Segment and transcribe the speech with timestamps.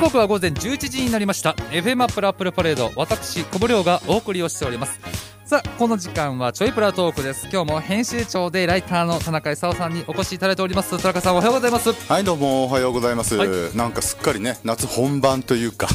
[0.00, 1.50] 時刻は午前11時になりました。
[1.72, 4.98] FM アップルアップルパレード私小部亮がお送りをしております。
[5.44, 7.50] さあこの時間はちょいプラトークです。
[7.52, 10.96] 今日も編集長でライターの田中勲さんにお越しいただいております。
[10.96, 11.92] 田中さんおはようございます。
[11.92, 13.76] はいどうもおはようございます、はい。
[13.76, 15.86] なんかすっかりね夏本番というか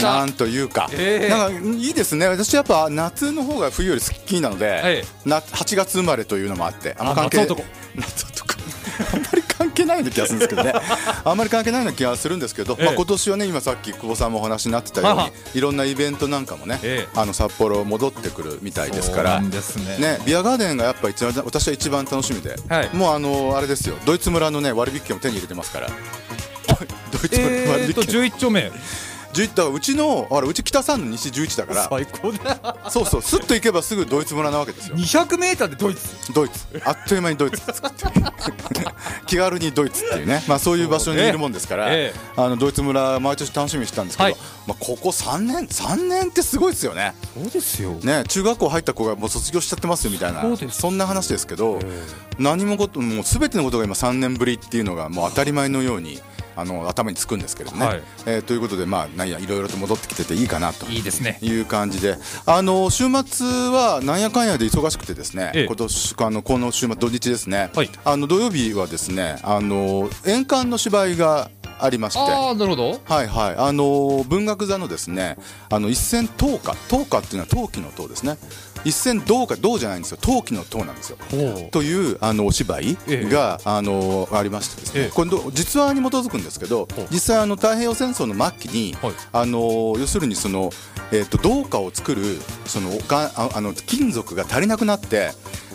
[0.00, 1.28] なんというか、ええ。
[1.28, 2.26] なんかいいですね。
[2.26, 5.04] 私やっぱ夏の方が冬より好きなので、はい。
[5.24, 7.64] な8月生まれというのもあってあんまあ関係夏男。
[7.94, 8.54] 夏男。
[9.14, 9.41] あんまり関
[9.82, 10.72] 係ないような気がするんですけどね。
[11.24, 12.84] あんまり関係ないような気がするんですけど、ええ。
[12.86, 17.18] まあ、今年はね今さっき久保さんもお話になってたようにいろんなイベントなんかもね、ええ。
[17.18, 19.48] あの札幌戻ってくるみたいですかそうらね。
[19.98, 22.90] ね、ビアガーデンがやっぱ一番私は一番楽しみで、はい。
[22.92, 23.96] もうあのあれですよ。
[24.04, 25.88] ドイツ村のね割引券を手に入れてますから。
[27.10, 28.72] ドイツ村のえー、と割引券、11丁目
[29.32, 31.88] 11だからうちのあれうち北三の西11だから。
[31.88, 32.90] 最高だ。
[32.90, 34.96] そうそうスッと行けばすぐドイツ村なわけですよ。
[34.96, 36.32] 200m でドイツ。
[36.32, 36.66] ドイツ。
[36.84, 38.02] あっという間にドイツ作って。
[39.26, 42.20] 気軽にドイツっていうね、まあ、そういう場所にいるもんですから、ええ。
[42.36, 44.36] あのドイツ村毎年楽しみにしてたんですけど、はい。
[44.66, 47.14] まあ、ここ3年3年ってすごいですよね。
[47.34, 47.92] そうですよ。
[48.02, 50.86] ね、中学校入った子がもう卒業しちゃってますよみたいなそうです。
[50.88, 51.80] んな話ですけど、
[52.38, 56.20] 何もこともう全てのことが今3年ぶりっていうのがもう当たり前のように
[56.56, 57.86] あの頭につくんですけどね。
[57.86, 58.02] はい。
[58.26, 60.86] えーということでまあなんやいろいろと戻ってきてていいかなと。
[60.86, 61.38] いいですね。
[61.40, 62.16] いう感じで。
[62.46, 65.64] あの週末はなんやかんやで忙しくてですね、ええ。
[65.66, 67.90] 今年あのこの週末土日ですね、はい。
[68.04, 72.20] あの土曜日はですねあの演歌の芝居がありまして。
[72.20, 73.00] ああなるほど。
[73.04, 75.36] はいはい、あのー文学座のですね、
[75.68, 78.36] あの一銭灯火、灯火っていうのは陶器の塔ですね。
[78.84, 81.18] 一銭銅火、銅じゃないんですよ、陶器の塔なんですよ。
[81.30, 83.28] ほというあのお芝居ええ。
[83.30, 85.10] が、あのーありましてですね、ええ。
[85.14, 89.12] 今度実話に基づくんですけど実際あの太平洋戦争の末期に、はい。
[89.32, 90.70] あのー要するにその
[91.12, 92.22] えっ、と銅火を作る
[92.64, 95.30] そのがああの金属が足りなくなって、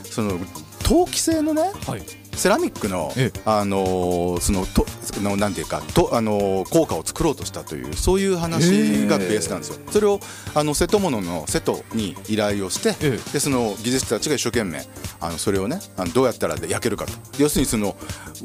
[0.09, 0.39] その
[0.83, 1.72] 陶器製のね。
[1.85, 3.40] はいセラミックの、ええ。
[3.46, 4.86] あのーそのと
[5.22, 9.78] のなんていうかとあのー効果を作ろうとしたというそういう話がベースなんですよ。
[9.90, 10.20] それを
[10.54, 13.31] あの瀬戸物の瀬戸に依頼をして、ええ。
[13.34, 14.86] でその技術者たちが一生懸命
[15.20, 17.14] あのそれをねあのどうやったらで焼けるかと。
[17.40, 17.96] 要するにその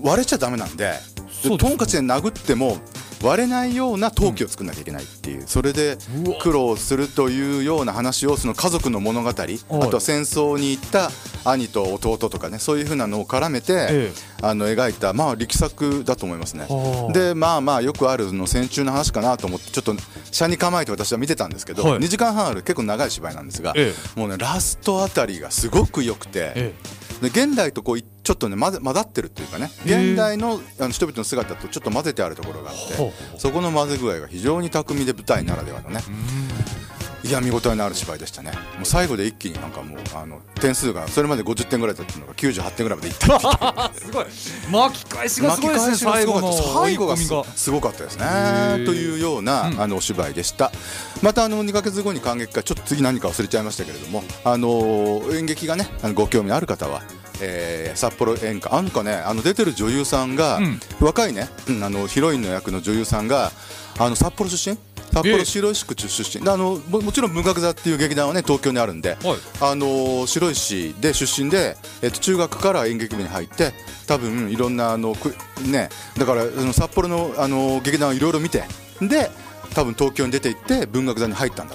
[0.03, 0.93] 割れちゃダメなんで
[1.43, 2.79] でトンカチで殴っても
[3.23, 5.97] 割れないような陶器を作んなきゃいけないっていう、それで
[6.43, 11.11] 苦労するというような話をその家族の物語あとは戦争に行った
[11.45, 14.13] 兄と弟とかねそういうふうなのを絡めて、え
[14.43, 16.67] あの描いたまあ力作だと思いますね。
[16.69, 17.13] はあ。
[17.13, 19.95] でまあまあよくあるの戦中の話かなと思ってちょっと
[20.31, 21.99] 車に構えて私は見てたんですけど、はい。
[21.99, 26.53] 2時間半ある結構長い芝居なんですが、えもうねラストあたりがすごく良くて。
[26.55, 26.75] え
[27.23, 36.01] で現代とこういちょっとね混ぜ混ざってるっていうかね現代のあの人々の姿とちょっと混ぜてあるところがあってそこの混ぜ具合が非常に巧みで舞台ならではのね
[37.25, 38.51] いや見応えのある芝居でしたね。
[38.51, 44.27] もう最後で一気になんかもうあの点数がそれまで50点ぐらいだったのが98点ぐらいまでいった すごい。
[44.73, 48.25] 巻き返しがすごいですね最後の最後がすごかったですね。
[48.25, 48.87] ー。
[48.87, 49.81] というような、うん。
[49.81, 50.73] あのお芝居でした。
[51.23, 57.03] またあの2ヶ月後に感激会ちょっと次何か忘れちゃいましたけれどもあの演劇がねあのご興味ある方は
[57.43, 58.75] えー札幌演歌。
[58.75, 60.81] あんかねあの出てる女優さんが、うん。
[61.01, 63.51] 若いね、うんあのヒロインの役の女優さんが
[63.99, 64.79] あの札幌出身？
[65.13, 66.45] 札ええ幌白石区出身。
[66.45, 69.21] であのももちろん文学座っていう劇団はね東京にあるんで、はい。
[69.61, 73.73] あのー白石で出身で、えっと中学から演劇部に入って
[74.07, 75.35] 多分いろんなあのく
[75.67, 78.65] ねだから札幌のあの劇団をいろいろ見て
[79.01, 79.31] で
[79.75, 81.75] 多分東京に出て行って文学座に入ったんだ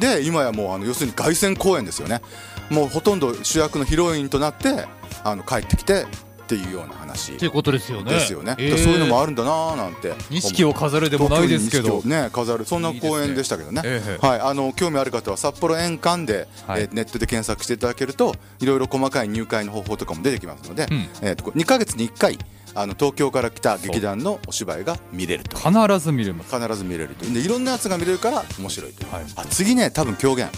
[0.00, 2.20] で今やもうあの要するに凱旋公演ですよね
[2.70, 4.86] もうほとんど主役のヒロインとなって
[5.24, 6.06] あの帰ってきてっ
[6.48, 8.10] ていうような話っていうことですよね。
[8.10, 8.76] ですよね、えー。
[8.78, 12.00] そういうのもあるんだなーなんて錦を飾るでもないですけど。
[12.02, 13.82] ね飾るそんな公演でしたけどね。
[13.84, 14.26] いいねええ。
[14.26, 16.82] はいあの興味ある方は札幌演館で、はい。
[16.82, 21.08] えーネットで検索していただけるといろいろ細かい入会の方法とかも出てきますので、うん。
[21.20, 22.38] えーとこ2ヶ月に1回
[22.74, 26.58] あの東京から来た劇団のお芝居が見れると必ず見れます。
[26.58, 27.26] 必ず見れると。
[27.26, 29.24] でいろんなやつが見れるから面白いとはい。
[29.36, 30.48] あ次ね多分狂言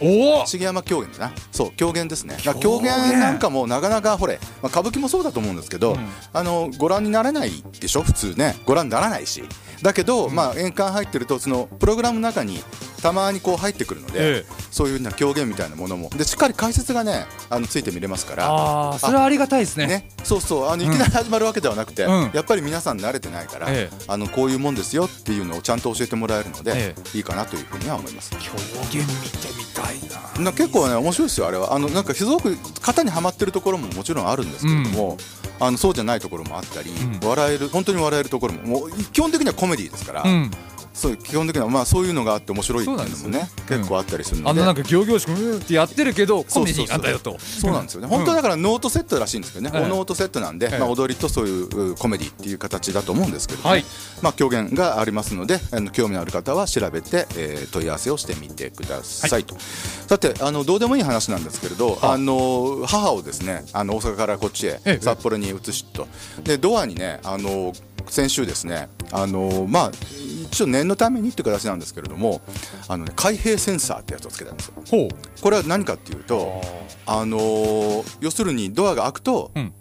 [0.00, 1.32] おお重山狂言だな。
[1.50, 2.36] そう狂言ですね。
[2.42, 6.08] 狂狂言言なんかもなかなかほれ、まあ、歌舞伎もそうだと思うんですけど、うん。
[6.32, 8.02] あのご覧になれないでしょ？
[8.02, 8.56] 普通ね。
[8.64, 9.42] ご覧にならないし。
[9.82, 12.62] だけど、まあ演館入ってるとそのプログラムの中に
[13.02, 14.52] たまにこう入ってくるので、ええ。
[14.70, 16.10] そういうな狂言みたいなものも。
[16.10, 18.48] でしっかり解説がねあのついて見れますから。
[18.48, 19.86] ああそれはありがたいですね。
[19.86, 20.68] ね、そうそう。
[20.68, 22.30] あのいきなり始まるわけではなくて、うん。
[22.34, 23.96] やっぱり皆さん慣れてないから、ええ。
[24.08, 28.30] あのこういうもんですよっていうのをちゃんと教えてもらえるので、えいいかなというふうには思います。
[28.32, 28.38] 狂
[28.92, 30.00] 言見てみたい
[30.36, 30.44] な。
[30.44, 31.74] な結構ね面白いですよあれは。
[31.74, 35.16] あのなんかすごく型にはまってるところももちろんあるんですけれども、
[35.60, 37.28] あのそうじゃないところもあったり、うん。
[37.28, 40.50] 笑える本当に笑えるところももう基本的にはコメディですから、うん
[40.98, 43.30] そう基本的にはまあそういうのがあって面白いっていうのもねですよ
[43.68, 47.38] 結構あったりするので、あのなんか行々しくうーってやってるけどコメディーなんだよと。
[47.38, 50.78] そうなんですよね、本当はだからノートセットらしいんですけどね、はいおノートセットなんで、ええ。
[50.78, 53.70] まあ、踊りとそういううコメディっていう形だと思うんですけど、ね。
[53.70, 53.84] はい。
[54.22, 59.56] まあ、狂言がありますのであの興味のある方は調べて、えー問い合わせをしてみてくださいと、
[60.08, 62.12] さてあのどうでもいい話なんですけれどはあ。
[62.14, 64.98] あの母をですねあの大阪からこっちへええ。
[65.00, 66.08] 札幌に移しと。
[66.42, 67.72] でドアにねあの
[68.08, 69.92] 先週ですねあのまあ
[70.50, 72.40] 一応念のためにっていう形なんですけれども
[72.88, 74.74] あの、ね、開閉センサーってやつをつけたんですよ。
[74.90, 75.08] ほう。
[75.42, 76.62] これは何かっていうと
[77.06, 79.72] あのー要するにドアが開くと、うん。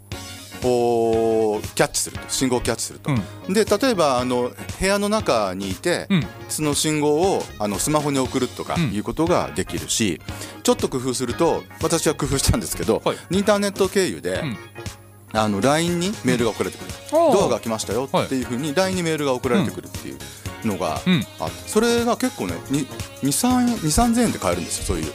[0.62, 3.12] こうキャッチすると信号をキャッチすると、
[3.48, 6.28] で例えばあの部屋の中にいて、うん。
[6.50, 8.92] その信号をあのスマホに送るとかうん。
[8.92, 10.20] いうことができるし、
[10.64, 13.18] ちょっと工夫すると私は工夫したんですけど、はい。
[13.30, 14.58] インターネット経由で、うん
[15.34, 20.18] あの LINE にメールが送られてくる、ドアが来ましたよっていうふうに LINE にメールが送られてくるっていう
[20.68, 21.26] のがうん。
[21.40, 22.54] あってそれが結構ね
[23.22, 25.14] 23000円で買えるんですよそういう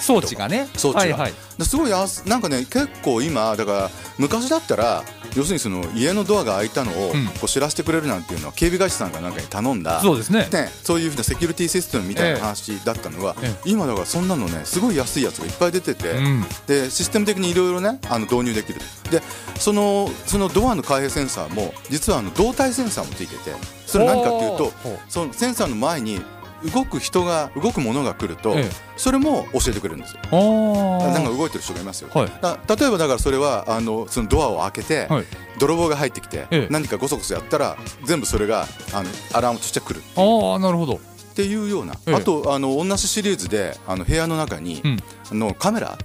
[0.00, 0.68] 装置がね。
[0.76, 1.00] 装置が。
[1.00, 1.32] はいはい。
[1.58, 5.02] ですごい安なんかね結構今だから昔だったら
[5.34, 7.26] 要するにその家のドアが開いたのをうん。
[7.26, 10.00] こう知らせてくれるなんていうのは警備会社さんがなんかに頼んだ。
[10.00, 10.48] そうですね。
[10.50, 13.60] ね、そういうふうなセキュリティシステムみたいな話だったのが、ええ。
[13.64, 16.44] 今だからそんなのねすごい安いやつがいっぱい出てて、うん。
[16.66, 18.80] でシステム的にいろいろねあの導入できる。
[19.10, 19.22] で
[19.58, 23.50] そのそのドアの開閉センサーも実はあの動体センサーもついてて
[23.86, 24.72] それ何かっていうと
[25.08, 26.20] そのセンサーの前に
[26.72, 28.70] 動く人が動くものが来ると、ええ。
[28.96, 30.20] それも教えてくれるんですよ。
[31.12, 32.32] なんか動いてる人がいますよ、はい。
[32.40, 35.24] だ例えばだからそれはあのそのドアを開けて、はい。
[35.58, 36.68] 泥棒が入ってきて、ええ。
[36.70, 40.94] 何かゴソゴソやったら全部それがあのアラームとして来るああなるほど。
[40.94, 40.98] っ
[41.36, 42.14] ていうような、ええ。
[42.14, 44.98] あとあの同じシリーズであの部屋の中に、うん。
[45.30, 45.98] あのカメラ。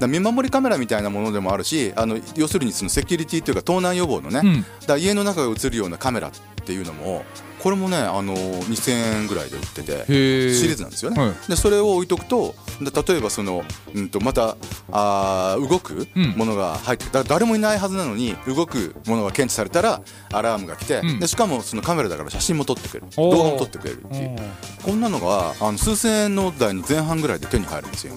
[0.00, 4.86] だ見守りカメラみたいなものでもあるしあの要するにそのセキュリティというか盗難予防のね、うん。
[4.86, 6.30] だ家の中が映るようなカメラっ
[6.64, 7.24] ていうのも
[7.62, 11.34] これもねあの2000円ぐらいで売っててシリーズなんですよね、はい。
[11.48, 13.64] でそれを置いとくとで例えばその、
[13.94, 14.56] うん、とまた
[14.90, 16.30] あー動くうん。
[16.32, 21.20] ものが入ってだ誰もいないはずなのに動くものが検知されたらアラームが来て、うん。
[21.20, 23.06] でしかもそのカメラだから写真も撮ってくれる。
[23.16, 24.38] 動画も撮ってくれるっていう。
[24.84, 28.16] こんなのがあの数千円の台の前半ぐらいで手に入るんですよ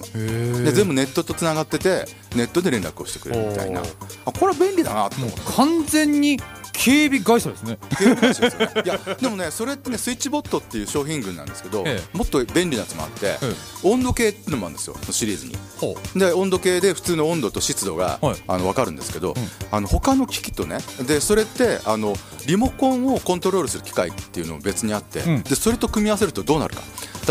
[0.64, 3.82] で全部ネットとつながっててネットで連絡をしてくれるみたいな。
[4.24, 5.40] あこれは便利だなと思って。
[5.56, 6.40] 完全に
[6.76, 7.78] 警備会社ですね。
[7.98, 8.82] ゲーム会社ですよね。
[8.84, 13.38] いやでもねそれってねスイッチボットっていう商品群なんですけど、えもっと便利なやつもあって、え
[13.82, 15.56] 温度計っていうのもあるんですよシリーズに。
[15.78, 18.36] ほで温度計で普通の温度と湿度が、はい。
[18.46, 19.34] あの分かるんですけど、
[19.70, 22.14] あの他の機器とねでそれってあの
[22.46, 25.42] リモコンをコントロールする機械っていうのも別にあって、うん。
[25.42, 26.82] でそれと組み合わせるとどうなるか。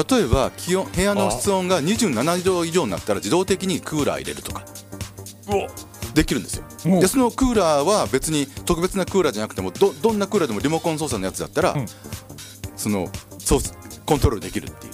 [0.10, 4.66] 例えば気温部屋の室温が27度以上になったら自動的にクーラー入れるとか
[6.16, 6.64] できるんですよ。
[6.88, 11.86] おでそのクーラーは別に特別なクーラーじゃなくてもどどんなクーラーでもリモコン操作のやつだったら、うん。
[12.76, 13.60] そのそう
[14.06, 14.94] コントロールできるっていう。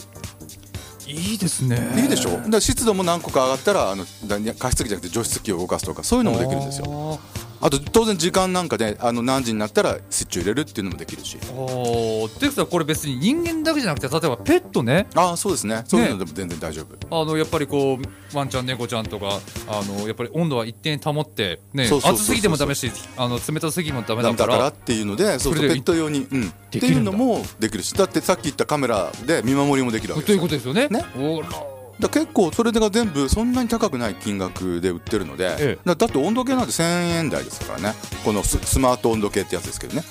[1.08, 1.78] いいですね。
[1.98, 2.50] いいでしょ？
[2.50, 6.86] で湿度も何個か上がったらあのだ加湿器じゃなくて除湿器を動かすとかそういうのもできるんですよ。
[6.86, 7.20] よ
[7.62, 11.38] あと当然時間なんかであの何時になったらスイッチを入れるっていうのもできるし。
[11.56, 12.40] おー。
[12.40, 15.08] でさこれ別に人間だけじゃなくて例えばペットね。
[15.16, 15.84] ああそうですね。
[15.86, 27.94] そういうのでも全然大丈夫、あのやっぱりこうワンちゃん猫ちゃんとかあのやっぱり温度は一定に保ってね暑すぎてもダメしあの冷たすぎてもダメだだかかららっていうのでそうペット用に、うん、っていうのもできるし。
[27.94, 30.88] だってさっき言ったカメラで見守りもできるわけということですよね。
[30.88, 31.04] ね。
[31.16, 35.80] おらだ結構それが全部そんなに高くない金額で売ってるので、ええ。
[35.86, 36.84] だだって温度計なんて1000
[37.18, 37.94] 円台ですからね。
[38.26, 40.04] このススマート温度計ってやつですけどね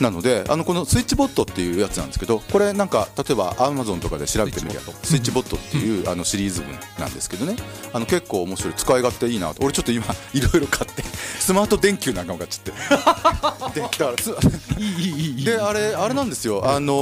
[0.00, 7.56] なのであのこのスイッチボットっていうやつなんですけどこれなんか例えばアマゾンとかで調べてみるスイッチボットっていうあのシリーズ分なんですけどね。
[7.92, 8.74] あの結構面白い。
[8.74, 9.64] 使い勝手いいなと。
[9.64, 11.02] 俺ちょっと今 いろいろ買って
[11.38, 13.80] スマート電球なんかも買っちゃって。
[15.44, 16.62] であれあれなんですよ。
[16.64, 16.92] あの、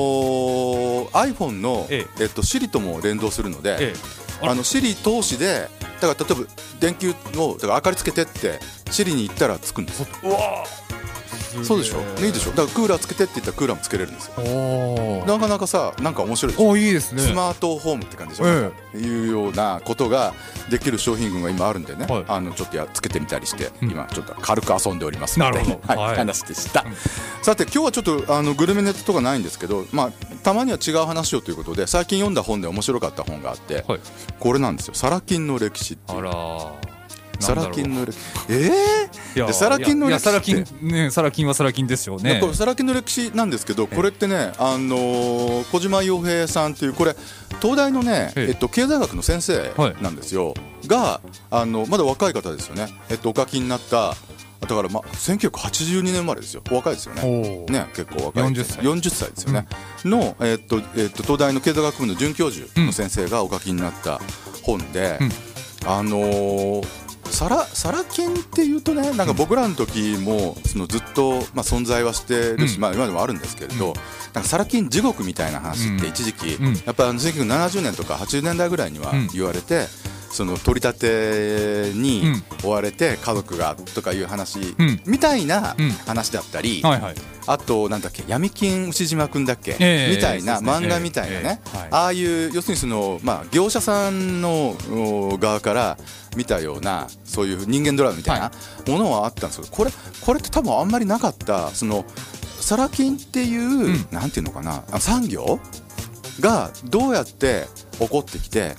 [1.12, 3.94] iPhone の、えっと、Siri とも連動するので、
[4.42, 5.68] あの Siri 通しで
[6.00, 6.50] だから例えば
[6.80, 10.64] 電球をだから明かりつけてって Siri に行ったらつくんですわ
[11.64, 12.00] そうでしょ？
[12.24, 12.50] いいでしょ？
[12.50, 15.24] だからクーラーつけてって言ったらクーラーもつけれるんですよ。
[15.26, 16.68] なかなかさなんか面白いでしょ？
[16.68, 17.22] おいいですね。
[17.22, 20.34] スマートホームって感じでしょ、えいうようなことが
[20.70, 22.24] できる商品群が今あるんでね、はい。
[22.28, 23.90] あのちょっとやっつけてみたりして、うん。
[23.90, 25.58] 今ちょっと軽く遊んでおりますので。
[25.58, 25.96] はい。
[25.96, 26.16] はい。
[26.16, 26.94] 話でした、うん。
[27.42, 30.10] さて今日はちょっとあのグルメネタとかないんですけど、まあ、
[30.42, 34.00] たまには違う話をということで最近読んだ本で面白かった本があって、はい。
[34.38, 36.18] これなんですよ「サラ金の歴史」っていう。
[36.18, 36.97] あらー
[37.38, 38.18] サラ金の歴史。
[38.48, 47.14] えいやでサラ金の歴史サラ金ねサラ金はサラ金ですよえねサラ金の歴史なんですけどこれってね、あのー小島洋平さんというこれ
[47.60, 48.48] 東大のね、ええ。
[48.50, 50.54] えっと、経済学の先生なんですよ、
[50.86, 54.14] があのまだ若い方ですよね、えっと、お書きになった
[54.60, 56.62] だからまあ1982年生まれですよ。
[56.70, 57.64] お若いですよね。
[57.68, 58.84] ね結構若い40歳。
[58.84, 59.66] 40歳ですよね、
[60.04, 64.20] の、えーっとえーっと東大の経済学部の准教授の先生がお書きになった
[64.62, 65.30] 本で、うん。
[65.86, 67.07] あのー
[67.38, 72.80] サラサラ金っていうとねなんか僕らの時もそのずっと、まあ、存在はしてるし、うん。
[72.80, 73.94] まあ、今でもあるんですけれど、うん。
[73.94, 76.74] なんかサラ金地獄みたいな話って一時期、うん。
[76.84, 79.28] やっぱあの1970年とか80年代ぐらいにはうん。
[79.28, 79.86] 言われて、
[80.30, 82.42] その取り立てにうん。
[82.62, 85.00] 追われて家族がとかいう話、うん。
[85.06, 85.90] みたいなうん。
[86.06, 86.82] 話だったり、
[87.46, 95.98] あとなんだっけ闇金牛島くんだっけ、ええみたいな漫画みたいなね、ああいう要するにその、まあ、業者さんのお側から
[96.36, 98.52] 見たようなそういう人間ドラマみたいな
[98.86, 102.04] ものはあったんですけどこれこれって多分あんまりなかったその
[102.60, 104.06] サラ金っていう、ん。
[104.10, 105.58] なんていうのかなあ産業
[106.40, 107.66] がどうやって
[107.98, 108.74] 起こってきて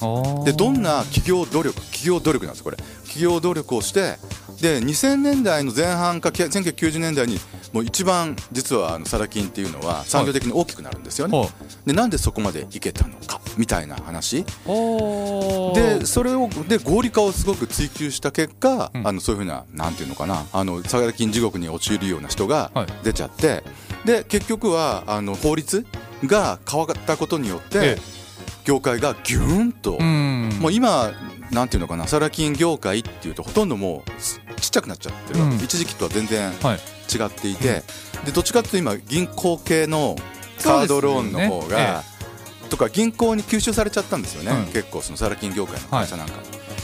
[0.45, 2.77] でどんな企業努力企業努力なんですよこれ。
[3.03, 4.17] 企業努力をして
[4.61, 7.39] で2000年代の前半かけ1990年代に
[7.73, 11.49] もう一番実はあのサラ金っていうのは産業的に大きくなるんですよね、ほ
[11.85, 14.43] でなんでそこまでいけたのかみたいな話。
[15.73, 19.07] でそれをで合理化をすごく追求した結果、うん。
[19.07, 22.87] あのそういうふうななんていうのかなあのサラ金地獄に陥るような人がはい。
[23.03, 23.63] 出ちゃって、
[24.05, 25.85] で結局はあの法律
[26.25, 28.18] が変わったことによって、ええ
[28.69, 30.49] 業界がギューンと、うん。
[30.59, 31.11] もう今
[31.49, 35.55] なんていうのかなサラ金業界っていうとほとんどもうすちっちゃくなっちゃってるうん。
[35.55, 36.79] 一時期とは全然はい。
[37.11, 37.81] 違っていて、
[38.25, 40.15] でどっちかっていうと今銀行系の
[40.63, 42.03] カードローンの方そうですよねが、
[42.69, 46.33] とか銀行に吸収されちゃったんですよね、うん結構そのサラ金業界の会社なんか、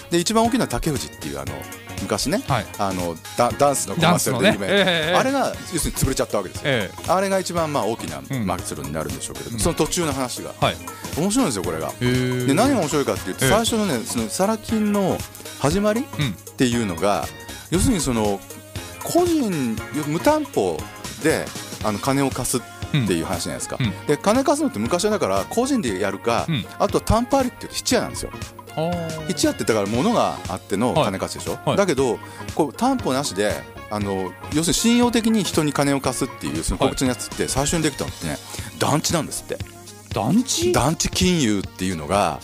[0.10, 1.54] で一番大きなのは竹藤っていうあの
[2.02, 2.66] 昔ねはい。
[2.78, 6.64] あのダダンスのコマーシャルで有名、ええあれが要するに潰れちゃったわけですよ。
[6.66, 7.12] ええ。
[7.12, 8.26] あれが一番まあ大きなうん。
[8.64, 9.60] 末路になるんでしょうけど、うん。
[9.60, 10.54] その途中の話が。
[10.60, 10.76] はい。
[11.18, 11.90] 面白いんですよこれが。
[11.90, 13.52] へえで何が面白いかっていうとええ。
[13.52, 15.18] 最初のねそのサラ金の
[15.60, 16.30] 始まりうん。
[16.32, 17.26] っていうのが
[17.72, 18.40] 要するにその
[19.04, 19.76] 個人
[20.08, 20.78] 無担保
[21.24, 21.46] で
[21.84, 22.75] あの金を貸すって
[23.14, 24.06] いう話じゃないですか、うん。
[24.08, 26.66] で金貸すのって昔はだから個人でやるか、うん。
[26.80, 28.32] あと担保ありっていうと質屋なんですよ。
[28.76, 31.78] ほう質屋ってだから物があっての金貸しでしょ、はい。
[31.78, 32.20] だけど
[32.56, 33.54] こう担保なしで
[33.90, 38.38] あの要するに信用的に人に金を貸すっていうその告知のやつって最初にできたのってね
[38.80, 39.58] 団地なんですって。
[40.14, 40.74] 団地？
[40.74, 42.40] 団地金融っていうのが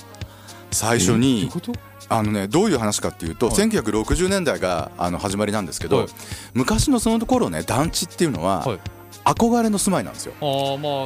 [0.72, 1.74] 最初に、えどういうこと？
[2.10, 3.55] あのね、どういう話かっていうと、はい。
[3.55, 6.08] 1960年代があの始まりなんですけど、はい。
[6.53, 8.79] 昔のその頃ね団地っていうのは、はい
[9.24, 10.34] 憧れの住まいなんですよ。
[10.40, 10.51] まあ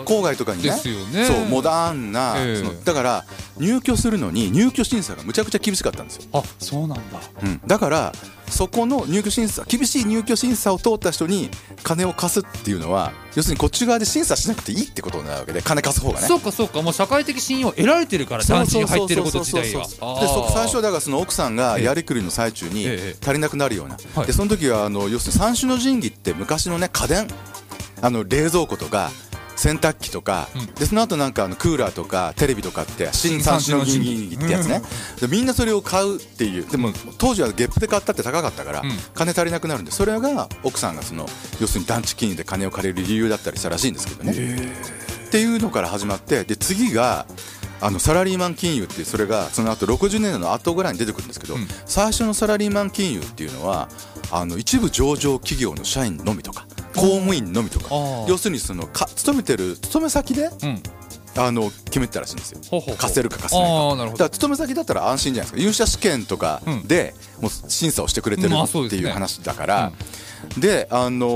[0.05, 0.69] 郊外とかにね。
[0.69, 1.25] ですよね。
[1.25, 2.55] そうモダンな、ええ。
[2.57, 3.25] そのだから
[3.57, 7.19] 入居するのに入居審査がむちゃくちゃ厳しかったんですよ、あそうなんだ。
[7.43, 8.13] うん、だから
[8.49, 11.49] そこの入居審査厳しい入居審査を通った人に
[11.83, 16.27] 金を貸すっていうのは要するにこっち側で審査しなくていいってことになるわけで金貸す方がね。
[16.27, 16.81] そうかそうか。
[16.81, 23.15] もう社会的信用を得られてるから団地に入ってること自体がでそ最初はだからその奥さんがやりくりの最中にええ。
[23.21, 24.27] 足りなくなるような、はい。
[24.27, 27.27] でその時はあの要するに三種の神器って昔のね家電
[28.05, 29.09] あの冷蔵庫とか
[29.55, 30.65] 洗濯機とか、うん。
[30.75, 34.81] でその後なんかあのクーラーとかテレビとかって新三種の神器ってやつね、
[35.19, 36.69] でみんなそれを買うっていう。
[36.69, 38.91] でも当時はゲップで買ったって高かったから、うん。
[39.15, 41.25] 金足りなくなるんでそれが奥さんがその
[41.59, 44.33] 要するに団地金融で金を借りる理由だったりしたらしいんですけどね。
[44.33, 47.25] っていうのから始まってで次が
[47.85, 51.67] あのサラリーマン金融ってそれがその後60年代の後ぐらいに出てくるんですけど、うん。
[51.85, 53.89] 最初のサラリーマン金融っていうのは
[54.31, 56.65] あの一部上場企業の社員のみとか
[56.95, 57.89] 公務員のみとか
[58.27, 60.81] 要するにそのか勤めてる勤め先でうん。
[61.37, 62.81] あの決めてたらしいんですよ。
[62.97, 64.05] 貸せるか貸せないか。
[64.05, 65.67] だから勤め先だったら安心じゃないですか。
[65.67, 69.91] 入社試験とかでもう審査をしてくれてるっていう話だから、
[70.57, 71.27] であの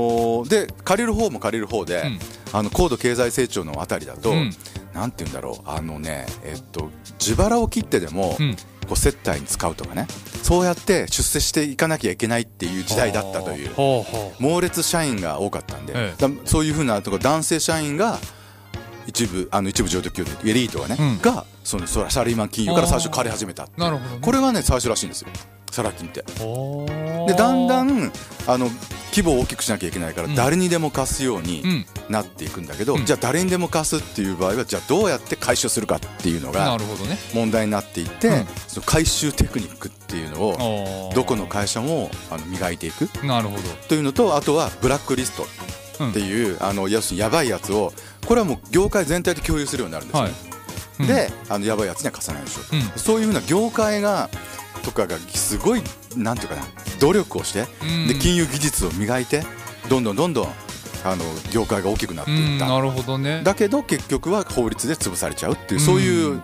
[0.46, 2.18] ーで借りる方も借りる方で、うん。
[2.52, 4.52] あの高度経済成長のあたりだと、うん
[5.00, 5.68] なんて言うんだろう。
[5.68, 8.56] あのねえっと自腹を切ってでも、うん。
[8.86, 10.08] こう接待に使うとかね。
[10.42, 13.70] そうやって出世していかなきゃいけないっていう時代だったという。
[14.40, 16.20] 猛烈社員が多かったんで、ええ。
[16.20, 18.18] だそういうふうなとこ男性社員が
[19.06, 21.20] 一部あの一部上場企業でエリートがね、うん。
[21.20, 24.18] がそのサラリーマン金融から最初借り始めたなるほどね。
[24.20, 25.28] これがね最初らしいんですよ
[25.74, 26.22] サラ金って。
[27.26, 28.12] でだんだん
[28.46, 28.70] あの
[29.10, 30.34] 規模を大きくしなきゃいけないからうん。
[30.34, 31.86] 誰にでも貸すようにうん。
[32.08, 33.04] なっていくんだけど、うん。
[33.06, 37.16] じゃあ誰にでも貸すっていう場合はじゃあどうやって回収するかっていうのながるほどね。
[37.34, 38.46] 問題になっていって、うん。
[38.66, 43.08] その回収テクニックっていうのをどこの会社もあの磨いていく。
[43.24, 43.62] なるほど。
[43.88, 45.44] というのとあとはブラックリスト
[46.04, 47.92] っていう、あの要するにやばいやつを
[48.26, 50.32] これはもう業界全体で共有するようになるんですよ、はい。
[51.00, 51.06] うん。
[51.06, 52.82] であのやばいやつには貸さないでしょうん。
[52.98, 54.30] そういうふうな業界が
[54.82, 55.82] とかがすごい
[56.16, 56.62] なんていうかな
[57.00, 58.08] 努力をして、うん。
[58.08, 59.42] で金融技術を磨いて
[59.88, 60.48] どんどんどんどん
[61.04, 63.42] あの業界が大きくなってういった、んなるほどね。
[63.44, 66.42] だけど結局は法律で潰されちゃうっていうそういうう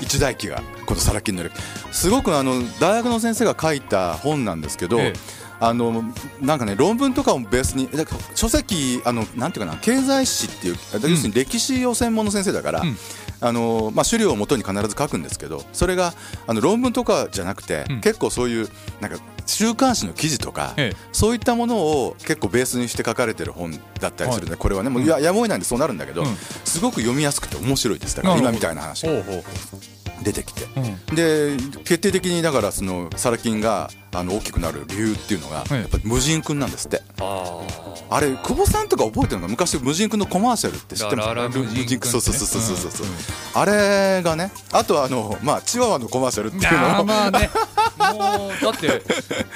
[0.00, 1.54] 一代記がこのサラ金の歴
[1.92, 5.42] すごくあの大学の先生が書いた本なんですけど、ええ。
[5.60, 6.02] あの
[6.40, 7.88] なんかね論文とかをベースに
[8.34, 12.96] 書籍あのなんていうかな経済史っていう要するに歴史を専門の先生だから、うん
[13.42, 16.14] あのまあ、資料をもとに必ず書くんですけどそれが
[16.46, 18.00] あの論文とかじゃなくて、うん。
[18.00, 18.68] 結構そういう
[19.00, 20.96] なんか週刊誌の記事とか、ええ。
[21.12, 26.36] そういったものを結構ベースにして書かれてる本だったりするので、これはねもううんややむを得ないんでそうなるんだけど、うん。
[26.64, 28.16] すごく読みやすくて面白いです。
[28.16, 30.64] だから今みたいな話がほうほう出てきて。
[30.74, 31.14] ほううん。
[31.14, 37.02] で決定的にだからそのサラ金があの大きくなる理由っていうのが、ええやっぱり無人君なんですって。
[37.20, 37.60] あ
[38.10, 39.46] あれ久保さんとか覚えてるの？
[39.46, 41.34] か昔無人君のコマーシャルって知ってます？
[41.34, 42.06] ラ無人君ね。
[42.06, 43.16] そうそうそうそうそうそう、うんう。
[43.16, 43.18] ん。
[43.54, 47.50] あれがねあとはあのまあチワワのコマーシャルっていうのをまあね。
[48.12, 49.02] もうだって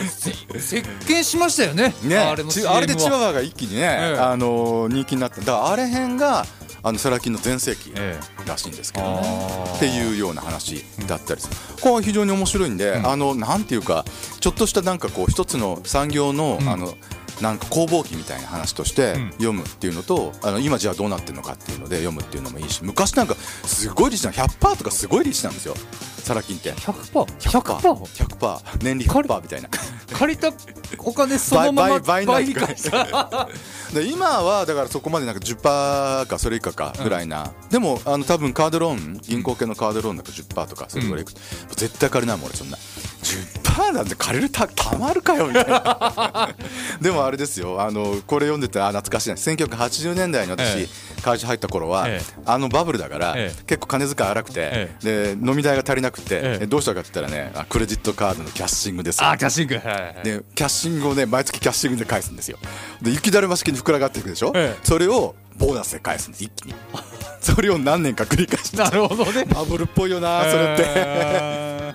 [0.09, 1.95] せ席巻しましたよね。
[2.03, 2.17] ね。
[2.17, 5.41] あれあれでチワワが一気にね、ええあの人気になった。
[5.41, 6.47] だからあれ辺が
[6.87, 8.17] あのサラ金の全盛期え
[8.47, 9.77] らしいんですけどあねー。
[9.77, 13.07] っていうような話だったりする、これは非常に面白いんで、うん。
[13.09, 14.05] あのなんていうか
[14.39, 16.69] ちょっとしたなんかこう一つの産業の,、うん。
[16.69, 16.95] あの
[17.43, 19.31] なんか工房機みたいな話としてうん。
[19.33, 25.75] 読むっていうのと、あの今じゃあどうなってるのかっていうので読むっていうのもいいし昔なんかすごい利子な100%とかすごい利子なんですよ。
[26.19, 26.73] サラ金って。
[26.73, 27.25] 100%?
[27.25, 27.81] 100%,
[28.27, 29.69] 100%年利100%みたいな
[30.13, 30.53] 借りた
[30.99, 33.49] お金そのまま倍にな化した。
[33.93, 41.33] で今はだからそこまでなんか10%かそれ以下かぐらいな、でもあの多分カードローン銀行系のカードローンだと10%とかそれぐらいいく、
[41.77, 42.79] 絶対借りないもん俺そんな。
[43.23, 46.55] 10%なんて借りるたたまるかよみたいな。
[47.01, 47.81] でもあれですよ。
[47.81, 49.37] あのこれ読んでてあ懐かしいな。
[49.37, 50.89] 1980年代に私、え
[51.27, 52.43] 会社入った頃は、ええ。
[52.47, 53.63] あのバブルだから、ええ。
[53.65, 59.21] 結構金遣い荒くて、えで飲み代が足りなくて、どうしたかって言ったらねあクレジットカードのキャッシングです。
[59.21, 59.75] よあキャッシング。
[59.75, 62.59] でキャッシングをね毎月キャッシングで返すんですよ。
[63.03, 64.81] で雪だるま式に膨らがっていくでしょ、ええ。
[64.85, 66.75] それをボーナスで返すんです一気に。
[67.41, 68.77] それを何年か繰り返して。
[68.77, 69.45] なるほどね。
[69.47, 71.95] バブルっぽいよなそれって、え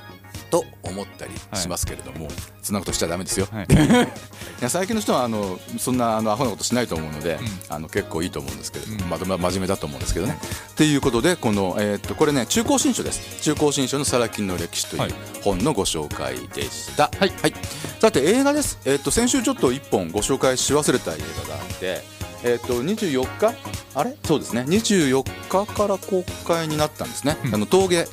[0.51, 2.27] と思ったりしますけれども、
[2.61, 3.65] そんなことしちゃダメですよ、はい。
[3.71, 7.39] いや最近の人はあのそんなあのアホなことしないと思うので、ん。
[7.69, 9.09] あの結構いいと思うんですけれども、うん。
[9.09, 10.37] まあ、ま真面目だと思うんですけどね。
[10.71, 13.41] っていうことでこの、えーっとこれね中高新書です。
[13.41, 15.09] 中高新書の「サラ金の歴史」といはい。
[15.09, 17.09] う本のご紹介でした。
[17.17, 17.31] はい。
[17.99, 21.17] さて映画です、えーっと先週ちょっと1本ご紹介し忘れた映
[21.47, 22.03] 画があって、
[22.43, 23.55] えーっと24日？
[23.95, 24.15] あれ？
[24.27, 24.65] そうですね。
[24.67, 27.37] 24日から公開になったんですね。
[27.45, 27.55] うん。
[27.55, 28.07] あの峠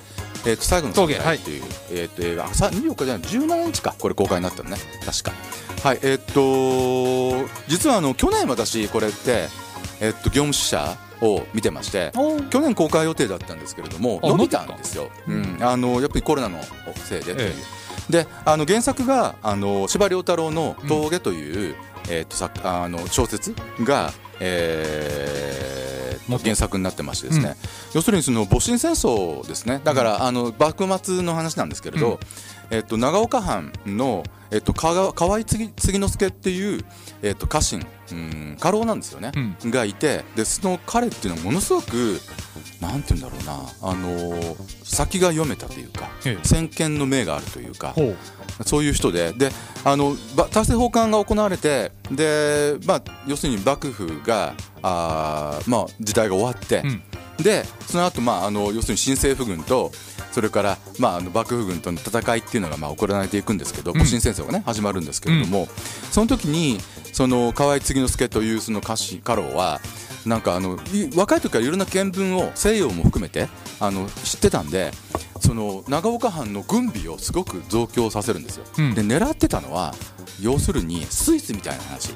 [0.47, 2.47] えー、と最後の峠っていう、えー、と映画。
[2.47, 3.95] あさ24日じゃない17日か。
[3.99, 4.77] これ公開になったのね。
[5.05, 5.33] 確か。
[5.83, 9.49] はいえっ、と実はあの去年私これって、
[10.01, 12.49] えっと業務支社を見てましてー。
[12.49, 16.61] 去年公開予定だったんですけれどもあ伸びたんですよ、うん、あのやっぱりコロナの
[16.95, 17.53] せいでという、
[18.09, 21.77] えであの原作があの司馬遼太郎の「峠」という、
[22.09, 25.98] えー、と作あの小説が、えー
[26.29, 27.57] 元原作になってましてですね、
[27.95, 29.81] 要するにその戊辰戦争ですね。
[29.85, 32.19] だから、あの幕末の話なんですけれど、うん。
[32.71, 36.85] えっと長岡藩の、えっと、河河合継継之助っていう、
[37.23, 39.71] えっと、家臣うん家老なんですよね、うん。
[39.71, 42.21] がいてでその彼っていうのはものすごく
[42.81, 46.45] なんて言うんだろうな、あのー先が読めたというかええ。
[46.47, 47.95] 先見の明があるというか
[48.65, 49.33] そういう人で。
[49.33, 49.51] で
[49.85, 57.03] あのば大政奉還が行われてで、まあ、要するに幕府があー、まあ、時代が終わって、うん。
[57.43, 59.93] でその後、まああの要するに新政府軍と
[60.33, 63.99] それから、まあ、あの幕府軍との戦いっていうのが、まあ、行われていくんですけどうん。
[63.99, 65.69] 戊辰戦争がね始まるんですけれども、
[66.11, 66.79] その時に
[67.13, 69.81] その河合継之助というその家臣家老は
[70.29, 73.49] なんかあのい若い時からいろんな見聞を西洋も含めて
[73.81, 74.93] あの知ってたんで
[75.41, 78.65] その長岡藩の軍備をすごく増強させるんですよ。
[78.79, 78.95] うん。
[78.95, 79.95] で狙ってたのは
[80.41, 82.15] 要するにスイスみたいな話。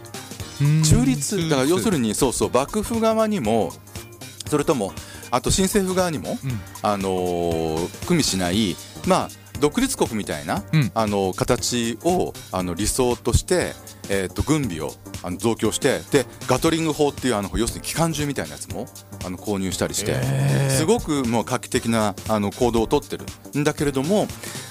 [0.60, 0.82] うん。
[0.82, 3.72] 中立だから要するにそうそう幕府側にも
[4.46, 4.92] それとも
[5.30, 6.60] あと新政府側にも、うん。
[6.82, 9.28] あのー組みしないまあ
[9.60, 10.90] 独立国みたいな、うん。
[10.94, 13.72] あの形をあの理想として、
[14.10, 14.92] えー、と軍備を
[15.22, 18.86] あの増強してでガトリング砲っていうあの要するに機関銃みたいなやつも
[19.24, 20.20] あの購入したりして、
[20.70, 23.24] すごくもう画期的なあの行動をとってる。
[23.56, 24.26] んだけれども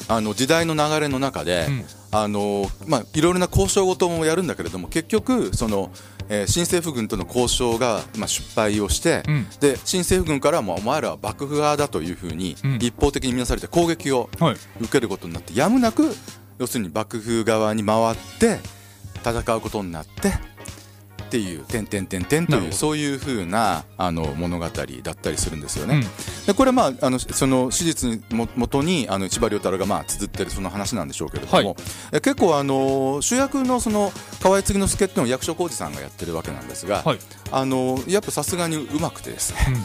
[0.08, 1.86] あの時代の流れの中で、うん。
[2.14, 5.92] あのまあ、いろいろな交渉事もやるんだけれども結局その、
[6.28, 9.48] えー新政府軍との交渉が、まあ、失敗をして、うん。
[9.62, 12.76] で新政府軍からもお前らは幕府側だというふうにうん。
[12.82, 14.56] 一方的に見なされて攻撃をはい。
[14.82, 16.14] 受けることになってやむなく
[16.60, 18.60] 要するに幕府側に回って
[19.24, 20.34] 戦うことになって
[21.22, 25.96] っていう「てんてんてんてん」というそういうふうなあの物語だったりするんですよね。
[25.96, 26.02] うん。
[26.46, 31.76] でこれまああのその史実にももとにあの千葉遼太郎がまあ綴ってるその話なんでしょうけれども、はい。
[32.12, 37.20] え結構あの主役のその河合継之助っていうのを役所広司さんがやってるわけなんですが、はい。
[37.50, 39.76] あのやっぱさすがにうまくてですね、うん。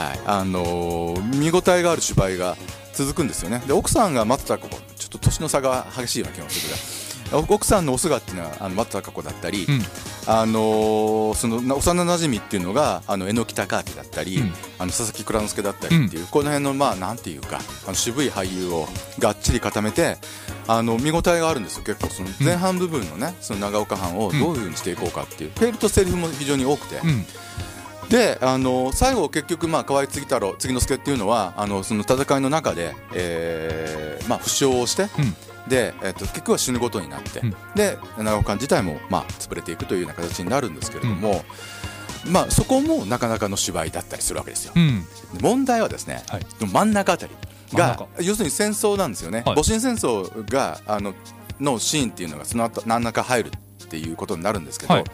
[0.00, 0.20] はい。
[0.26, 2.56] あの見応えがある芝居が
[2.92, 3.62] 続くんですよね。
[3.66, 9.82] で奥さんが松た子ちょっと年の差が激しいような気がするが奥さんのお姿っていうのはあの松たか子だったり、うん。
[10.26, 14.52] あのーそのな幼馴染っていうのがあの榎木隆明だったり、うん。
[14.78, 18.86] あの佐々木蔵之介だったりっていう、この辺のまあなんていうかあの渋い俳優を
[19.18, 20.16] がっちり固めて
[20.66, 22.12] あの見応えがあるんですよ結構。
[22.12, 27.24] その前半部分のねその長岡藩をどういうふうにしていこうかっていう、フェルとセリフも非常に多くて、うん。
[28.08, 35.34] であの最後結局まあ河合次太郎次之助っていうのはあのその戦いの中で、えーまあ、負傷をして、うん
[35.68, 37.56] で、えっと結局は死ぬことになって、うん。
[37.74, 41.44] で長岡自体もまあ潰れていくというような形になるんですけれども、
[42.26, 44.72] まあ、そこもなかなかの芝居だったりするわけですよ。
[44.74, 45.04] うん。
[45.40, 46.46] 問題はですね、はい。
[46.60, 47.32] 真ん中あたり
[47.72, 49.56] が要するに戦争なんですよね、はい。
[49.56, 51.14] 戊辰戦争があの
[51.60, 55.04] のシーンっていうのがその後真ん中入るっていうことになるんですけど、はい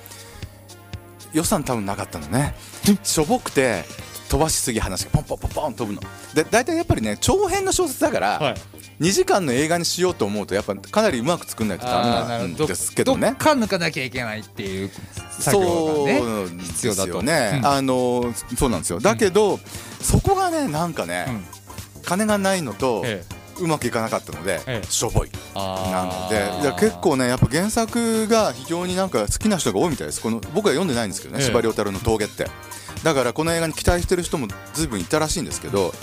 [1.32, 2.54] 予算多分なかったのね。
[3.02, 3.84] しょぼくて
[4.28, 6.08] 飛ばしすぎ話がポンポンポンポン飛ぶの。
[6.34, 8.54] で大体やっぱりね長編の小説だから、はい。
[9.00, 13.28] 2時間の映画にしようと思うとやっぱかなりうまく作んないとダメなんですけどね。
[13.28, 13.32] ど。
[13.32, 14.90] っか抜かなきゃいけないっていう
[15.38, 17.66] 作業がねなんです必要だとよね、うん。
[17.66, 19.00] あのそうなんですよ。
[19.00, 19.58] だけど、
[20.00, 21.44] そこがねなんかね、うん。
[22.02, 24.86] 金がないのと、ええうまくいかなかったので、ええ。
[24.90, 25.30] しょぼい。
[25.54, 30.20] なのでいや結構ねやっぱ原作が非常になんか好きな人が多いみたいです。
[30.20, 31.46] この僕は読んでないんですけどねええ。
[31.46, 32.48] 司馬遼太郎の峠って。
[33.02, 35.94] だからこの映画に期待してる人もずいぶんいたらしいんですけど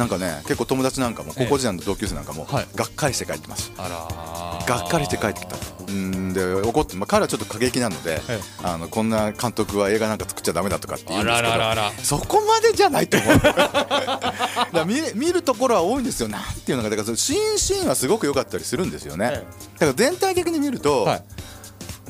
[0.00, 1.44] なんかね結構友達なんかもええ。
[1.44, 2.66] 高校時代の同級生なんかもはい。
[2.74, 3.70] がっかりして帰ってます。
[3.76, 4.66] あらー。
[4.66, 5.56] がっかりして帰ってきた。
[5.88, 6.32] うん。
[6.32, 8.40] で怒って、まあ、彼はちょっと過激なので、ええ。
[8.64, 13.38] あのこんな監督は映画なんか作っちゃダメだとかって言うあんですけどそこまでじゃないと思う。
[14.72, 16.28] だ見れ見るところは多いんですよ。
[16.28, 16.88] なんていうのか。
[16.88, 19.36] だからそのシーンシーンはすごく良かったりするんですよね、え。
[19.80, 21.22] だから全体的に見ると、はい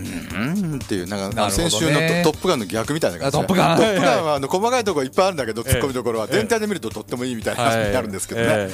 [0.04, 3.38] うんっていうなんか先週のト「トップガン」の逆みたいな感じ。
[3.38, 3.76] トップガン。
[3.78, 5.72] トップガンはあの細かいところいっぱいあるんだけどええ。
[5.74, 8.70] 突っ込みどころは全体で見るととってもいいみたいな話になるんですけどね、え。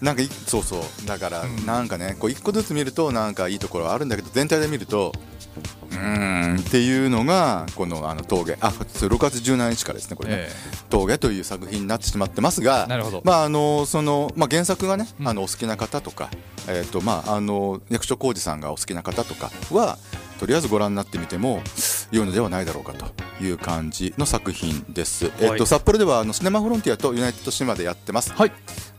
[0.00, 1.06] なんかいそうそう。
[1.06, 1.66] だからうん。
[1.66, 5.12] なんかねこう一個ずつ見るとなんかいいところはあるんだけど全体で見ると
[5.60, 6.58] うーん。
[6.58, 8.56] っていうのがこのあの峠。
[8.60, 10.50] あそれ6月17日からですねこれね、え
[10.88, 12.86] 峠という作品になってしまってますが
[13.24, 15.28] まああのそのまあ原作がね、うん。
[15.28, 16.30] あのお好きな方とか
[16.68, 19.98] えっ、とまああの役所広司さんがお好きな方とかは
[20.38, 21.62] とりあえずご覧になってみても
[22.10, 23.06] 良いのではないだろうかと
[23.42, 25.30] いう感じの作品です。
[25.40, 28.32] えっ、と札幌ではあのシネマフロンティアとユナイテッドシネマでやってます。
[28.32, 28.52] はい。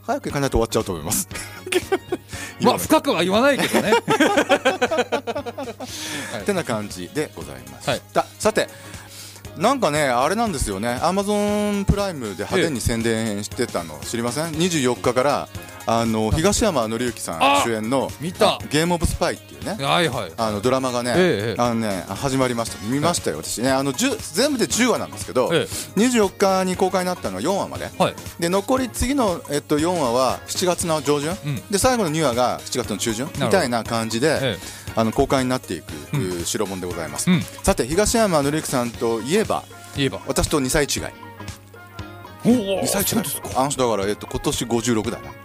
[0.04, 1.28] 早く行かないと終わっちゃうと思います。
[2.62, 3.94] まあ深くは言わないけどね。
[6.42, 8.68] ってな感じでございました、さて
[9.58, 11.00] なんかねあれなんですよね。
[11.02, 15.50] アマゾンプライムで派手に宣伝してたの知りません？24日から
[15.86, 19.84] あの東山紀之さんあ主演の見た「ゲームオブスパイ」っていうね。
[19.84, 20.32] はいはい。
[20.38, 22.78] あのドラマがね,、ええあのね始まりました。
[22.84, 23.72] 見ましたよ、私ね。
[23.72, 27.90] あの10全部で10話なんですけど、え24日に公開になったのは4話まで。
[27.98, 28.16] はい。
[28.40, 31.62] で残り次の、えっと、4話は7月の上旬、うん。
[31.70, 34.60] で最後の2話が7月の中旬みたいな感じで、え
[34.96, 37.42] あの公開になっていく、う代物でございます、うん。
[37.64, 39.64] さて東山紀之さんといえば
[39.96, 40.20] 言えば。
[40.28, 41.04] 私と2歳違い。
[42.44, 42.82] おお。
[42.84, 43.24] 2歳違い。
[43.56, 45.41] あの人だから、えっと、今年56だな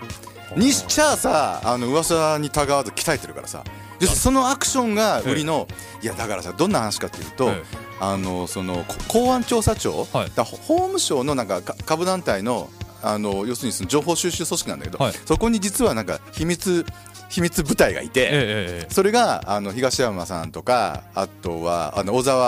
[0.57, 3.63] にしちゃさあの噂にたがわず鍛えてるからさ。
[3.99, 5.67] 要するにそのアクションが売りの、
[6.03, 7.63] いやだからさどんな話かっていうと、ええ。
[7.99, 10.33] あのそのこ公安調査庁、はい。
[10.35, 12.69] だ法務省のなんかか下部団体の
[13.03, 15.15] あの要するにその情報収集組織なんだけど、はい。
[15.25, 16.85] そこに実はなんか秘密
[17.31, 18.93] 秘密部隊がいて、えええ。
[18.93, 22.43] それがあの東山さんとかあとはあの小沢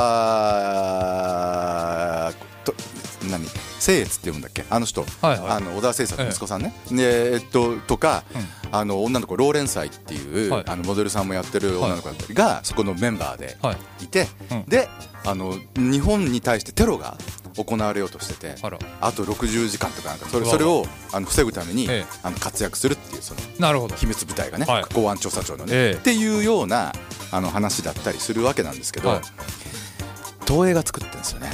[2.64, 2.75] と
[3.31, 3.47] 何？
[3.79, 4.64] 聖越って読むんだっけ？
[4.69, 5.51] あの人、えはいはい。
[5.51, 8.38] あの小沢聖作の息子さんね、でえっととか、う
[8.73, 10.64] あの女の子ローレンサイっていう、はい。
[10.67, 14.05] あのモデルさんもやってる女の子だったりが、そこのメンバーではい。
[14.05, 14.64] いて、うん。
[14.64, 14.88] で
[15.25, 17.17] あの日本に対してテロが
[17.57, 18.55] 行われようとしてて
[19.01, 22.07] あと60時間とかなんかそれそれをあの防ぐために、ええ。
[22.23, 23.97] あの活躍するっていうそのなるほど。
[23.97, 24.85] 秘密部隊がね、はい。
[24.85, 25.99] 公安調査庁のね、ええ。
[25.99, 26.93] っていうような
[27.31, 29.21] あの話だったりするわけなんですけど、はい。
[30.47, 31.51] 東映が作ってるんですよね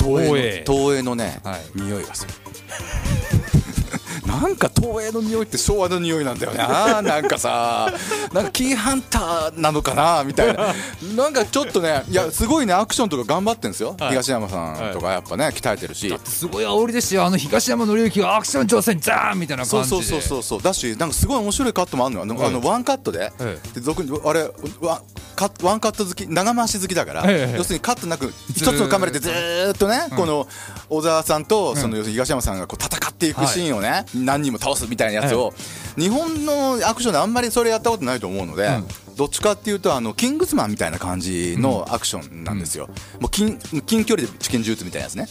[0.00, 1.00] 東映東映。
[1.02, 1.60] のね、はい。
[1.74, 2.32] 匂いがする。
[4.26, 7.92] なんか東映の匂いって昭和の匂いなんだよななんかさ
[8.32, 10.72] なんかキーハンターなのかなみたいな。
[11.16, 14.10] なんかちょっとねいやすごいねアクションとか頑張ってんですよ、はい。
[14.10, 17.24] 東山さんとかやっぱね鍛えてるし、すごい煽りですよ。
[17.24, 19.96] あの東山紀之がアクション挑戦ザーンみたいな感じで。
[19.96, 20.62] そうそうそうそうそう。
[20.62, 22.22] だしなんかすごい面白いカットもあるのよ。
[22.24, 22.48] あの,、はい。
[22.48, 24.48] あのワンカットで,、えで俗にあれ
[24.80, 25.02] ワ
[25.40, 30.46] カワンカット好き長回し好きだから、ええ要するにカットなく一つのカメラでずーっとね、この
[30.90, 35.54] 小沢さんとその要するに東山さんがこう戦っていくシーンをね、何人も倒すみたいなやつを、
[35.96, 38.86] 日本のアクションであんまりそれやったことないと思うので、うん。
[39.16, 45.26] どっちかっていうとあのキングスマンみたいな感じのアクションなんですよ、もう近近距離でチキンジュースみたいなやつね。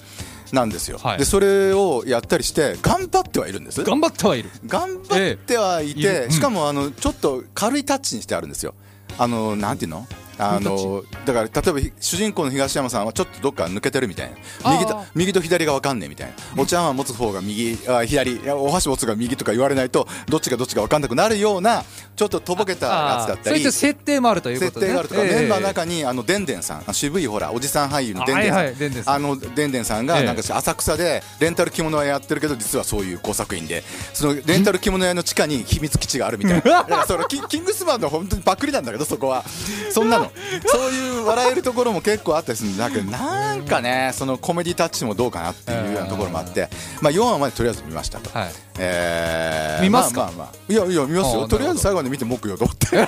[0.52, 1.18] なんですよ、はい。
[1.20, 3.84] でそれをやったりして頑張ってはいるんです。
[3.84, 4.50] 頑張ってはいる。
[4.66, 6.10] 頑張ってはいて、ええ。
[6.10, 6.32] いるうん。
[6.32, 8.74] しかもあのちょっと軽いタッチにしてあるんですよ
[9.20, 10.08] あのなんていうの？
[10.40, 14.72] あのだから例えばひ主人公の東山さんはちょっとどっか抜けてるみたいな。
[14.74, 16.62] 右と右と左が分かんねえみたいな。
[16.62, 21.84] お茶碗持つ方が右あ左お箸持つ方が右とか言われないとどっちがどっちか分かんなくなるような
[22.16, 23.44] ちょっととぼけたやつだったり。
[23.44, 25.36] そういった設定もあるということで、設定があるとか、ええ。
[25.42, 30.08] メンバーの中にあのでんでんさんあ渋いほらおじさん俳優のでんでんさん、はいはいあのでんでんさんええ。
[30.08, 33.84] がなんか浅草でレンタル着物屋やってるけど実はそういう工作員で。
[34.14, 36.62] そのレンタル着物屋の地下に秘密基地があるみたいな。
[36.62, 39.44] だからそのキキングスマンの本当にパクリなんだけどそこは。
[39.92, 40.29] そんなの
[40.68, 46.70] そういう笑えるところも結構あったりするんだけどなんかねそのコメディタッチもどうかなっていうようなところもあって、
[47.02, 48.38] まあ、4話までとりあえず見ましたと。
[48.38, 48.52] はい。
[48.80, 50.22] えー見ますか？
[50.22, 50.72] まあまあまあ。
[50.72, 51.48] いやいや見ますよ。
[51.48, 53.08] とりあえず最後まで見て文句言おうと思って。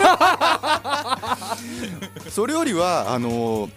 [2.32, 3.72] それよりはあのー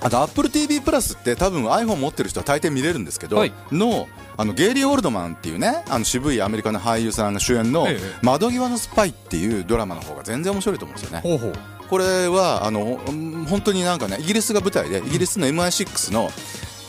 [0.00, 3.52] あと AppleTV プラスって多分 iPhone 持ってる人は大抵見れるんですけど、はい。
[3.72, 4.06] の
[4.36, 11.20] あのゲイリー・オールドマンっていうねあの渋いアメリカの俳優さんが主演のええ「窓際のスパイ」っていうドラマの方が全然面白いと思うんですよね。
[11.22, 11.52] ほうほう
[11.94, 16.28] これはあのうん本当になんかねイギリスが舞台でイギリスの MI6 の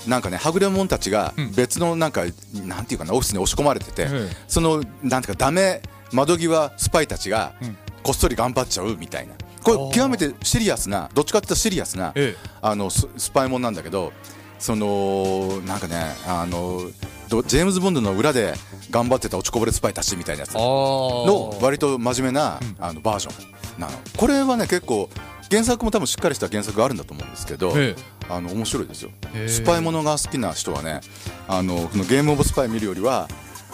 [0.08, 1.52] なんかねはぐれ者たちがうん。
[1.52, 2.24] 別のなんか、
[2.65, 4.30] なんていうかなオフィスに押し込まれてて、ええ。
[4.48, 7.78] そのなんていうかダメ窓際スパイたちがうん。
[8.02, 9.36] こっそり頑張っちゃうみたいな。
[9.62, 14.12] これ極めてシリアスなどっちかっていうとシリアスな、えあのススパイもんなんだけど
[14.58, 16.82] そのなんかねあの
[17.30, 18.56] どジェームズ・ボンドの裏で
[18.89, 20.56] 頑張ってた落ちこぼれスパイたちみたいなやつ。
[20.56, 22.76] あの割と真面目な、うん。
[22.80, 23.94] あのバージョンなの。
[24.18, 25.10] これはね結構
[25.50, 27.96] 原作も多分しっかりした原作があるんだと思うんですけど、え
[28.30, 29.12] あの面白いですよ。
[29.48, 31.02] スパイものが好きな人はね
[31.48, 33.28] あのこのゲームオブスパイ見るよりは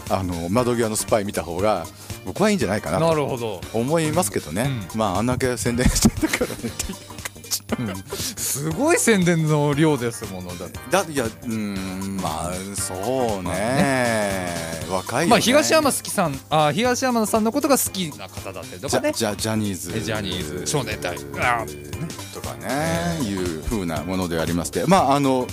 [0.10, 1.86] あの窓際のスパイ見た方が
[2.26, 7.11] 僕はいいんじゃないかえなとなるほど、思いますけどね、うまああんだけ宣伝してたからね
[8.16, 14.48] すごい宣伝の量ですものだだいやうーんまあそうね。
[14.90, 15.30] 若いよね。
[15.30, 19.12] まあ東山好きさんあ東山さんのことが好きな方だったりとかね。
[19.16, 19.98] じゃじゃジャニーズ。
[19.98, 20.68] えジャニーズ。
[20.68, 21.18] 少年隊。
[21.40, 21.66] あ
[22.34, 23.20] とかね。
[23.24, 24.86] いう風なものでありまして。
[24.86, 25.48] まああの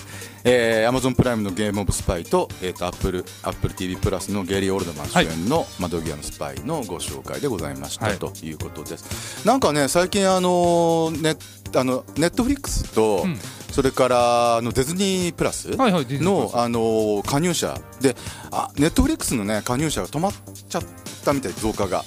[0.51, 8.17] えー、Amazon プライムのゲームオブスパイと,、えー、と Apple, Apple TV プラスのゲイリー・オールドマン主演の窓際のスパイのご紹介でございました、はい。
[8.17, 9.47] ということです。
[9.47, 11.37] なんかね最近あのネ
[11.77, 13.39] あのネットフリックスと、うん。
[13.71, 16.07] それからあのディズニープラスはいはい
[16.55, 18.17] あの加入者で
[18.51, 20.33] あネットフリックスのね加入者が止まっ
[20.69, 20.83] ちゃっ
[21.25, 22.03] たみたい増加が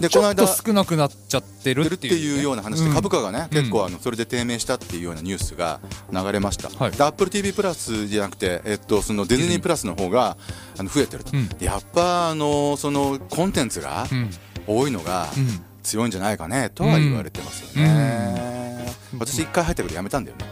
[0.00, 2.92] でちょっと少なくなっちゃってるるっていう,、ような話で、ん。
[2.92, 3.58] 株価がね、うん。
[3.58, 5.80] 結構あのそれで低迷したっていうようなニュースが
[6.12, 6.90] 流れました、はい。
[6.90, 10.36] で AppleTV プラスじゃなくて、えっと、そのディズニープラスの方が
[10.78, 14.30] あの増えてると、やっぱあのそのコンテンツがうん。
[14.66, 15.64] 多いのがうん。
[15.82, 19.18] 強いんじゃないかねとは言われてますよね、うん。
[19.20, 20.44] 私一回入ったけどやめたんだよね。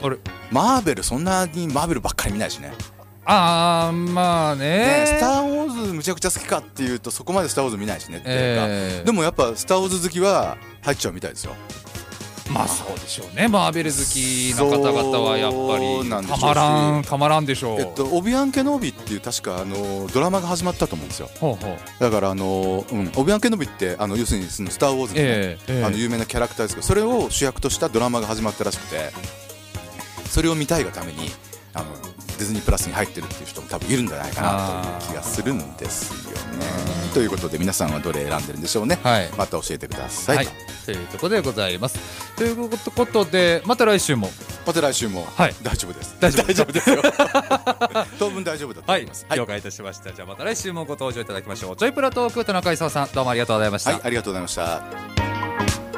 [0.00, 0.16] あれ？
[0.52, 2.72] マーベルそんなにマーベルばっかり見ないしね
[3.32, 5.04] ああまあね。
[5.04, 11.54] ねスター・ウォーズむちゃくちゃ好きかっていうとそこまでスター・ウォーズ見ないしねっていうか、えーでもやっぱスター・ウォーズ好きは入っちゃうみたいですよ。
[12.52, 16.28] まあそうでしょうねマーベル好きな方々はやっぱり。
[16.28, 21.30] たまらんたまらんでしょう、えっと、オビアン・ケノービっていう確かあのドラマが始まったと思うんですよ。
[22.00, 25.84] だからあの、うん、オビアン・ケノービってあの要するにそのスター・ウォーズの,、ねええええ。
[25.84, 29.12] あの有名なキャラクターですけどそれを主役としたドラマが始まったらしくて
[30.28, 31.30] それを見たいがために
[31.72, 31.86] あの
[32.40, 36.64] ディズニープラスに入ってるっていう人も多分いるんじゃないかなという気がするんですよね。
[37.12, 38.98] ということで皆さんはどれ選んでるんでしょうね。
[39.02, 40.36] はいまた教えてください。
[40.38, 40.48] はい、
[40.86, 41.98] というところでございます
[42.36, 44.30] ということでまた来週も
[44.66, 46.16] また来週もはい大丈夫です。
[46.18, 47.02] 大丈夫大丈夫ですよ。
[48.18, 49.26] 当分大丈夫だとはい思います。
[49.36, 55.89] 了解いたしましたじゃあまた来週もご登場いただきましょうジョイプラトーク田中勲さんどうもありがとうございました、はい、ありがとうございました。